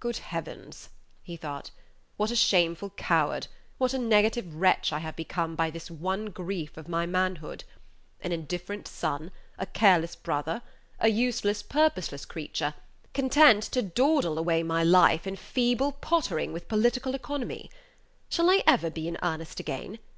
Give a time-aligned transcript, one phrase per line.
[0.00, 0.88] "Good Heavens!"
[1.22, 1.70] he thought,
[2.16, 6.78] "what a shameful coward, what a negative wretch I have become by this one grief
[6.78, 7.62] of my manhood!
[8.22, 10.62] An indifferent son, a careless brother,
[10.98, 12.72] a useless, purposeless creature,
[13.12, 17.68] content to dawdle away my life in feeble pottering with political economy.
[18.30, 19.98] Shall I ever be in earnest again?